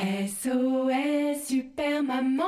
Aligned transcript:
SOS 0.00 1.44
Super 1.44 2.04
Maman 2.04 2.44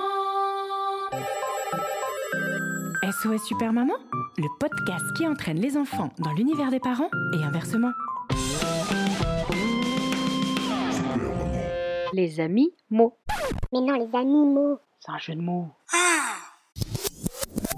SOS 3.02 3.44
Super 3.44 3.72
Maman, 3.72 3.96
le 4.38 4.46
podcast 4.60 5.04
qui 5.16 5.26
entraîne 5.26 5.58
les 5.58 5.76
enfants 5.76 6.10
dans 6.20 6.32
l'univers 6.32 6.70
des 6.70 6.78
parents 6.78 7.10
et 7.34 7.42
inversement. 7.42 7.90
Les 12.12 12.38
amis 12.38 12.72
mots. 12.88 13.18
Mais 13.72 13.80
non, 13.80 13.94
les 13.94 14.16
animaux. 14.16 14.78
C'est 15.00 15.10
un 15.10 15.18
jeu 15.18 15.34
de 15.34 15.40
mots. 15.40 15.70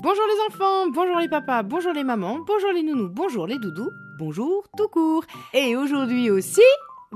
Bonjour 0.02 0.24
les 0.26 0.54
enfants, 0.54 0.90
bonjour 0.90 1.16
les 1.18 1.30
papas, 1.30 1.62
bonjour 1.62 1.94
les 1.94 2.04
mamans, 2.04 2.40
bonjour 2.46 2.72
les 2.72 2.82
nounous, 2.82 3.08
bonjour 3.08 3.46
les 3.46 3.58
doudous, 3.58 3.90
bonjour 4.18 4.66
tout 4.76 4.88
court. 4.88 5.24
Et 5.54 5.76
aujourd'hui 5.76 6.28
aussi, 6.28 6.60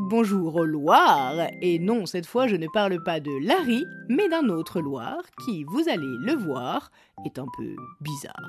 bonjour 0.09 0.55
au 0.56 0.65
Loir. 0.65 1.48
Et 1.60 1.78
non, 1.78 2.06
cette 2.06 2.27
fois 2.27 2.46
je 2.46 2.56
ne 2.56 2.69
parle 2.69 3.02
pas 3.02 3.20
de 3.20 3.46
Larry, 3.46 3.84
mais 4.09 4.29
d'un 4.29 4.49
autre 4.49 4.80
Loir 4.80 5.18
qui, 5.45 5.65
vous 5.65 5.88
allez 5.88 6.16
le 6.21 6.35
voir, 6.35 6.90
est 7.24 7.38
un 7.38 7.46
peu 7.57 7.76
bizarre. 8.01 8.49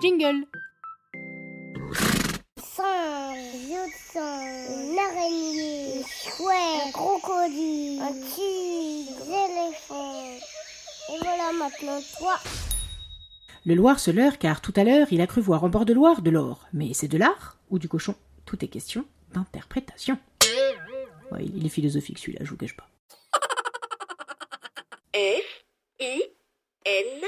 Jingle 0.00 0.46
yodsin, 3.68 4.40
une 4.68 4.98
araignée, 4.98 5.98
une 5.98 6.04
chouette, 6.04 6.86
un 6.86 6.90
crocodile, 6.92 8.00
un 8.02 8.12
tigre, 8.12 9.24
des 9.24 9.32
éléphants. 9.32 10.24
Et 11.12 11.18
voilà 11.20 11.52
maintenant 11.58 12.00
toi. 12.18 12.34
Le 13.64 13.74
Loir 13.74 14.00
se 14.00 14.10
leurre 14.10 14.38
car 14.38 14.60
tout 14.60 14.72
à 14.76 14.84
l'heure 14.84 15.06
il 15.10 15.20
a 15.20 15.26
cru 15.26 15.40
voir 15.40 15.62
en 15.62 15.68
bord 15.68 15.84
de 15.84 15.92
Loire 15.92 16.22
de 16.22 16.30
l'or. 16.30 16.66
Mais 16.72 16.94
c'est 16.94 17.08
de 17.08 17.18
l'art 17.18 17.56
ou 17.70 17.78
du 17.78 17.88
cochon? 17.88 18.14
Tout 18.44 18.64
est 18.64 18.68
question 18.68 19.04
d'interprétation. 19.32 20.18
Ouais, 21.32 21.44
il 21.44 21.64
est 21.64 21.70
philosophique 21.70 22.18
celui-là, 22.18 22.40
je 22.44 22.50
vous 22.50 22.56
cache 22.58 22.76
pas. 22.76 22.86
F 25.14 25.64
I 25.98 26.22
N 26.84 27.24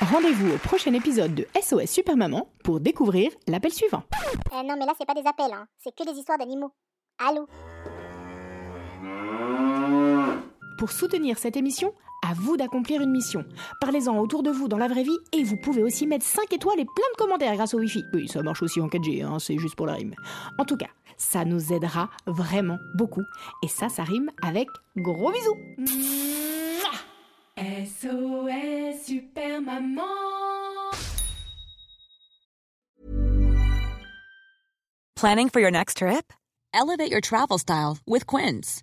Rendez-vous 0.00 0.54
au 0.54 0.58
prochain 0.58 0.92
épisode 0.92 1.34
de 1.34 1.46
SOS 1.58 1.86
Super 1.86 2.16
Maman 2.16 2.52
pour 2.62 2.78
découvrir 2.78 3.30
l'appel 3.48 3.72
suivant. 3.72 4.02
Euh, 4.52 4.62
non, 4.62 4.76
mais 4.78 4.84
là, 4.84 4.92
c'est 4.98 5.06
pas 5.06 5.14
des 5.14 5.26
appels, 5.26 5.52
hein. 5.52 5.66
c'est 5.78 5.94
que 5.96 6.04
des 6.04 6.18
histoires 6.18 6.36
d'animaux. 6.36 6.72
Allô? 7.18 7.48
Pour 10.76 10.92
soutenir 10.92 11.38
cette 11.38 11.56
émission, 11.56 11.94
à 12.24 12.32
vous 12.34 12.56
d'accomplir 12.56 13.02
une 13.02 13.10
mission. 13.10 13.44
Parlez-en 13.80 14.18
autour 14.18 14.42
de 14.42 14.50
vous 14.50 14.66
dans 14.66 14.78
la 14.78 14.88
vraie 14.88 15.02
vie 15.02 15.18
et 15.32 15.44
vous 15.44 15.56
pouvez 15.56 15.82
aussi 15.82 16.06
mettre 16.06 16.24
5 16.24 16.52
étoiles 16.52 16.80
et 16.80 16.84
plein 16.84 17.06
de 17.12 17.18
commentaires 17.18 17.54
grâce 17.54 17.74
au 17.74 17.78
Wi-Fi. 17.78 18.04
Oui, 18.14 18.28
ça 18.28 18.42
marche 18.42 18.62
aussi 18.62 18.80
en 18.80 18.88
4G, 18.88 19.22
hein, 19.22 19.38
c'est 19.38 19.58
juste 19.58 19.76
pour 19.76 19.86
la 19.86 19.94
rime. 19.94 20.14
En 20.58 20.64
tout 20.64 20.76
cas, 20.76 20.88
ça 21.16 21.44
nous 21.44 21.72
aidera 21.72 22.08
vraiment 22.26 22.78
beaucoup. 22.94 23.22
Et 23.62 23.68
ça, 23.68 23.88
ça 23.88 24.04
rime 24.04 24.30
avec 24.42 24.68
gros 24.96 25.30
bisous. 25.30 25.56
SOS 27.56 29.04
Super 29.06 29.60
Maman 29.60 30.02
Planning 35.14 35.48
for 35.48 35.60
your 35.60 35.70
next 35.70 35.98
trip? 35.98 36.32
Elevate 36.74 37.10
your 37.10 37.20
travel 37.20 37.58
style 37.58 37.98
with 38.06 38.26
Quince. 38.26 38.82